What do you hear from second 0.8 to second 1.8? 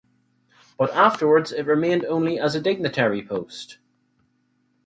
afterwards it